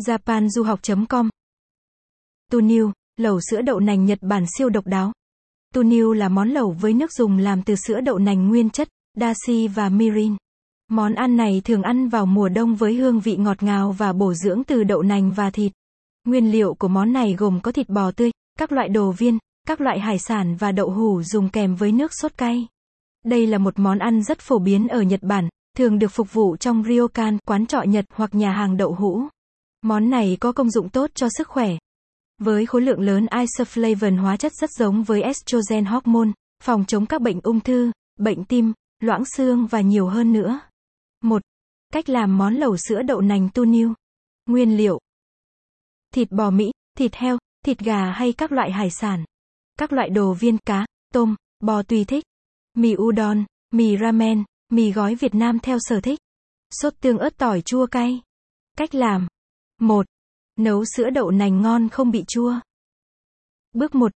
japanduhoc.com 0.00 1.28
Tuniu, 2.50 2.92
lẩu 3.16 3.40
sữa 3.50 3.62
đậu 3.62 3.80
nành 3.80 4.04
Nhật 4.04 4.18
Bản 4.22 4.44
siêu 4.58 4.68
độc 4.68 4.86
đáo. 4.86 5.12
Tuniu 5.74 6.12
là 6.12 6.28
món 6.28 6.48
lẩu 6.48 6.70
với 6.80 6.92
nước 6.92 7.12
dùng 7.12 7.38
làm 7.38 7.62
từ 7.62 7.74
sữa 7.74 8.00
đậu 8.00 8.18
nành 8.18 8.48
nguyên 8.48 8.70
chất, 8.70 8.88
dashi 9.20 9.68
và 9.68 9.88
mirin. 9.88 10.36
Món 10.88 11.14
ăn 11.14 11.36
này 11.36 11.62
thường 11.64 11.82
ăn 11.82 12.08
vào 12.08 12.26
mùa 12.26 12.48
đông 12.48 12.74
với 12.74 12.94
hương 12.94 13.20
vị 13.20 13.36
ngọt 13.36 13.62
ngào 13.62 13.92
và 13.92 14.12
bổ 14.12 14.34
dưỡng 14.34 14.64
từ 14.64 14.84
đậu 14.84 15.02
nành 15.02 15.30
và 15.30 15.50
thịt. 15.50 15.72
Nguyên 16.24 16.52
liệu 16.52 16.74
của 16.74 16.88
món 16.88 17.12
này 17.12 17.34
gồm 17.38 17.60
có 17.60 17.72
thịt 17.72 17.88
bò 17.88 18.10
tươi, 18.10 18.30
các 18.58 18.72
loại 18.72 18.88
đồ 18.88 19.12
viên, 19.12 19.38
các 19.66 19.80
loại 19.80 20.00
hải 20.00 20.18
sản 20.18 20.56
và 20.56 20.72
đậu 20.72 20.90
hủ 20.90 21.22
dùng 21.22 21.48
kèm 21.48 21.74
với 21.74 21.92
nước 21.92 22.10
sốt 22.14 22.32
cay. 22.36 22.66
Đây 23.24 23.46
là 23.46 23.58
một 23.58 23.78
món 23.78 23.98
ăn 23.98 24.22
rất 24.22 24.38
phổ 24.38 24.58
biến 24.58 24.88
ở 24.88 25.02
Nhật 25.02 25.22
Bản, 25.22 25.48
thường 25.76 25.98
được 25.98 26.12
phục 26.12 26.32
vụ 26.32 26.56
trong 26.56 26.84
ryokan, 26.84 27.38
quán 27.46 27.66
trọ 27.66 27.82
Nhật 27.82 28.04
hoặc 28.14 28.34
nhà 28.34 28.52
hàng 28.52 28.76
đậu 28.76 28.94
hũ. 28.94 29.22
Món 29.82 30.10
này 30.10 30.36
có 30.40 30.52
công 30.52 30.70
dụng 30.70 30.88
tốt 30.88 31.10
cho 31.14 31.28
sức 31.38 31.48
khỏe. 31.48 31.70
Với 32.38 32.66
khối 32.66 32.82
lượng 32.82 33.00
lớn 33.00 33.26
isoflavone 33.26 34.20
hóa 34.20 34.36
chất 34.36 34.52
rất 34.54 34.70
giống 34.70 35.02
với 35.02 35.22
estrogen 35.22 35.84
hormone, 35.84 36.28
phòng 36.62 36.84
chống 36.84 37.06
các 37.06 37.22
bệnh 37.22 37.40
ung 37.42 37.60
thư, 37.60 37.92
bệnh 38.18 38.44
tim, 38.44 38.72
loãng 39.00 39.24
xương 39.36 39.66
và 39.66 39.80
nhiều 39.80 40.06
hơn 40.06 40.32
nữa. 40.32 40.60
1. 41.20 41.42
Cách 41.92 42.08
làm 42.08 42.38
món 42.38 42.54
lẩu 42.54 42.76
sữa 42.76 43.02
đậu 43.02 43.20
nành 43.20 43.48
tu 43.54 43.64
niu. 43.64 43.94
Nguyên 44.46 44.76
liệu. 44.76 44.98
Thịt 46.14 46.30
bò 46.30 46.50
Mỹ, 46.50 46.72
thịt 46.98 47.14
heo, 47.14 47.38
thịt 47.64 47.78
gà 47.78 48.10
hay 48.10 48.32
các 48.32 48.52
loại 48.52 48.72
hải 48.72 48.90
sản. 48.90 49.24
Các 49.78 49.92
loại 49.92 50.10
đồ 50.10 50.32
viên 50.32 50.58
cá, 50.58 50.86
tôm, 51.12 51.34
bò 51.60 51.82
tùy 51.82 52.04
thích. 52.04 52.24
Mì 52.74 52.94
udon, 52.98 53.44
mì 53.70 53.96
ramen, 53.96 54.44
mì 54.68 54.92
gói 54.92 55.14
Việt 55.14 55.34
Nam 55.34 55.58
theo 55.58 55.78
sở 55.80 56.00
thích. 56.00 56.18
Sốt 56.70 56.94
tương 57.00 57.18
ớt 57.18 57.36
tỏi 57.36 57.62
chua 57.62 57.86
cay. 57.86 58.22
Cách 58.76 58.94
làm. 58.94 59.26
1. 59.82 60.06
Nấu 60.58 60.84
sữa 60.84 61.10
đậu 61.10 61.30
nành 61.30 61.62
ngon 61.62 61.88
không 61.88 62.10
bị 62.10 62.24
chua. 62.28 62.54
Bước 63.72 63.94
1. 63.94 64.12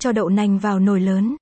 Cho 0.00 0.12
đậu 0.12 0.28
nành 0.28 0.58
vào 0.58 0.78
nồi 0.78 1.00
lớn. 1.00 1.36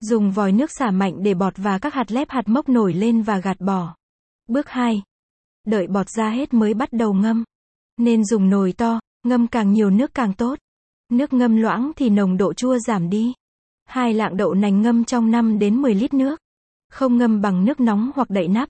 Dùng 0.00 0.30
vòi 0.30 0.52
nước 0.52 0.70
xả 0.70 0.90
mạnh 0.90 1.22
để 1.22 1.34
bọt 1.34 1.52
và 1.56 1.78
các 1.78 1.94
hạt 1.94 2.12
lép 2.12 2.30
hạt 2.30 2.48
mốc 2.48 2.68
nổi 2.68 2.94
lên 2.94 3.22
và 3.22 3.38
gạt 3.38 3.60
bỏ. 3.60 3.94
Bước 4.48 4.68
2. 4.68 5.02
Đợi 5.66 5.86
bọt 5.86 6.08
ra 6.08 6.30
hết 6.30 6.54
mới 6.54 6.74
bắt 6.74 6.92
đầu 6.92 7.14
ngâm. 7.14 7.44
Nên 7.96 8.24
dùng 8.24 8.50
nồi 8.50 8.72
to, 8.72 9.00
ngâm 9.22 9.46
càng 9.46 9.72
nhiều 9.72 9.90
nước 9.90 10.14
càng 10.14 10.34
tốt. 10.34 10.58
Nước 11.08 11.32
ngâm 11.32 11.56
loãng 11.56 11.92
thì 11.96 12.10
nồng 12.10 12.36
độ 12.36 12.52
chua 12.52 12.78
giảm 12.78 13.10
đi. 13.10 13.32
Hai 13.84 14.14
lạng 14.14 14.36
đậu 14.36 14.54
nành 14.54 14.82
ngâm 14.82 15.04
trong 15.04 15.30
5 15.30 15.58
đến 15.58 15.82
10 15.82 15.94
lít 15.94 16.14
nước. 16.14 16.40
Không 16.88 17.18
ngâm 17.18 17.40
bằng 17.40 17.64
nước 17.64 17.80
nóng 17.80 18.10
hoặc 18.14 18.30
đậy 18.30 18.48
nắp. 18.48 18.68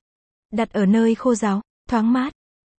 Đặt 0.52 0.72
ở 0.72 0.86
nơi 0.86 1.14
khô 1.14 1.34
ráo, 1.34 1.62
thoáng 1.88 2.12
mát. 2.12 2.32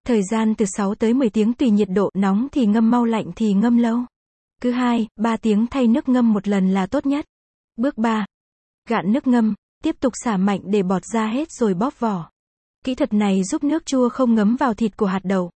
Thời 0.07 0.21
gian 0.31 0.55
từ 0.55 0.65
6 0.65 0.95
tới 0.95 1.13
10 1.13 1.29
tiếng 1.29 1.53
tùy 1.53 1.69
nhiệt 1.69 1.87
độ, 1.91 2.09
nóng 2.13 2.47
thì 2.51 2.65
ngâm 2.65 2.91
mau 2.91 3.05
lạnh 3.05 3.31
thì 3.35 3.53
ngâm 3.53 3.77
lâu. 3.77 3.99
Cứ 4.61 4.71
2, 4.71 5.07
3 5.15 5.37
tiếng 5.37 5.67
thay 5.67 5.87
nước 5.87 6.09
ngâm 6.09 6.33
một 6.33 6.47
lần 6.47 6.69
là 6.69 6.85
tốt 6.85 7.05
nhất. 7.05 7.25
Bước 7.77 7.97
3. 7.97 8.25
Gạn 8.89 9.13
nước 9.13 9.27
ngâm, 9.27 9.53
tiếp 9.83 9.95
tục 9.99 10.13
xả 10.23 10.37
mạnh 10.37 10.61
để 10.63 10.83
bọt 10.83 11.05
ra 11.05 11.27
hết 11.27 11.51
rồi 11.51 11.73
bóp 11.73 11.99
vỏ. 11.99 12.29
Kỹ 12.83 12.95
thuật 12.95 13.13
này 13.13 13.43
giúp 13.43 13.63
nước 13.63 13.85
chua 13.85 14.09
không 14.09 14.35
ngấm 14.35 14.55
vào 14.55 14.73
thịt 14.73 14.97
của 14.97 15.05
hạt 15.05 15.21
đậu. 15.23 15.51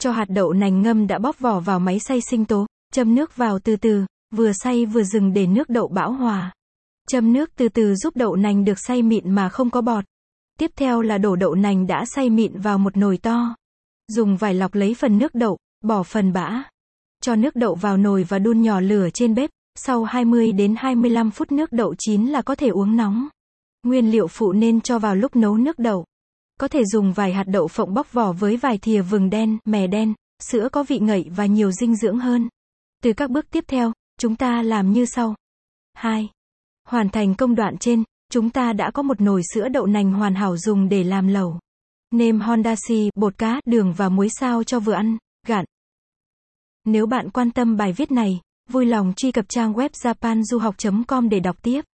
Cho 0.00 0.12
hạt 0.12 0.26
đậu 0.28 0.52
nành 0.52 0.82
ngâm 0.82 1.06
đã 1.06 1.18
bóp 1.18 1.38
vỏ 1.38 1.60
vào 1.60 1.80
máy 1.80 1.98
xay 1.98 2.20
sinh 2.20 2.44
tố, 2.44 2.66
châm 2.92 3.14
nước 3.14 3.36
vào 3.36 3.58
từ 3.58 3.76
từ, 3.76 4.04
vừa 4.30 4.52
xay 4.52 4.86
vừa 4.86 5.02
dừng 5.02 5.32
để 5.32 5.46
nước 5.46 5.68
đậu 5.68 5.88
bão 5.88 6.12
hòa. 6.12 6.52
Châm 7.08 7.32
nước 7.32 7.50
từ 7.56 7.68
từ 7.68 7.94
giúp 7.94 8.16
đậu 8.16 8.36
nành 8.36 8.64
được 8.64 8.78
xay 8.78 9.02
mịn 9.02 9.30
mà 9.30 9.48
không 9.48 9.70
có 9.70 9.80
bọt. 9.80 10.04
Tiếp 10.58 10.70
theo 10.76 11.02
là 11.02 11.18
đổ 11.18 11.36
đậu 11.36 11.54
nành 11.54 11.86
đã 11.86 12.04
xay 12.14 12.30
mịn 12.30 12.60
vào 12.60 12.78
một 12.78 12.96
nồi 12.96 13.18
to. 13.18 13.54
Dùng 14.10 14.36
vải 14.36 14.54
lọc 14.54 14.74
lấy 14.74 14.94
phần 14.94 15.18
nước 15.18 15.34
đậu, 15.34 15.58
bỏ 15.84 16.02
phần 16.02 16.32
bã. 16.32 16.62
Cho 17.22 17.36
nước 17.36 17.56
đậu 17.56 17.74
vào 17.74 17.96
nồi 17.96 18.24
và 18.28 18.38
đun 18.38 18.62
nhỏ 18.62 18.80
lửa 18.80 19.08
trên 19.14 19.34
bếp, 19.34 19.50
sau 19.74 20.04
20 20.04 20.52
đến 20.52 20.74
25 20.78 21.30
phút 21.30 21.52
nước 21.52 21.72
đậu 21.72 21.94
chín 21.98 22.26
là 22.26 22.42
có 22.42 22.54
thể 22.54 22.68
uống 22.68 22.96
nóng. 22.96 23.28
Nguyên 23.82 24.10
liệu 24.10 24.26
phụ 24.26 24.52
nên 24.52 24.80
cho 24.80 24.98
vào 24.98 25.14
lúc 25.14 25.36
nấu 25.36 25.56
nước 25.56 25.78
đậu. 25.78 26.04
Có 26.60 26.68
thể 26.68 26.84
dùng 26.84 27.12
vài 27.12 27.32
hạt 27.32 27.44
đậu 27.46 27.68
phộng 27.68 27.94
bóc 27.94 28.12
vỏ 28.12 28.32
với 28.32 28.56
vài 28.56 28.78
thìa 28.78 29.02
vừng 29.02 29.30
đen, 29.30 29.58
mè 29.64 29.86
đen, 29.86 30.14
sữa 30.42 30.68
có 30.72 30.82
vị 30.82 30.98
ngậy 30.98 31.30
và 31.36 31.46
nhiều 31.46 31.72
dinh 31.72 31.96
dưỡng 31.96 32.18
hơn. 32.18 32.48
Từ 33.02 33.12
các 33.12 33.30
bước 33.30 33.50
tiếp 33.50 33.64
theo, 33.68 33.92
chúng 34.18 34.36
ta 34.36 34.62
làm 34.62 34.92
như 34.92 35.06
sau. 35.06 35.34
2. 35.94 36.28
Hoàn 36.88 37.08
thành 37.08 37.34
công 37.34 37.54
đoạn 37.54 37.78
trên, 37.78 38.04
chúng 38.30 38.50
ta 38.50 38.72
đã 38.72 38.90
có 38.90 39.02
một 39.02 39.20
nồi 39.20 39.42
sữa 39.54 39.68
đậu 39.68 39.86
nành 39.86 40.12
hoàn 40.12 40.34
hảo 40.34 40.56
dùng 40.56 40.88
để 40.88 41.04
làm 41.04 41.28
lẩu. 41.28 41.58
Nêm 42.10 42.40
Hondashi, 42.40 43.10
bột 43.14 43.38
cá, 43.38 43.60
đường 43.64 43.92
và 43.96 44.08
muối 44.08 44.28
sao 44.28 44.64
cho 44.64 44.80
vừa 44.80 44.92
ăn, 44.92 45.18
gạn. 45.46 45.64
Nếu 46.84 47.06
bạn 47.06 47.30
quan 47.30 47.50
tâm 47.50 47.76
bài 47.76 47.92
viết 47.92 48.10
này, 48.10 48.40
vui 48.68 48.86
lòng 48.86 49.12
truy 49.16 49.32
cập 49.32 49.48
trang 49.48 49.72
web 49.72 49.88
japanduhoc.com 49.88 51.28
để 51.28 51.40
đọc 51.40 51.56
tiếp. 51.62 51.84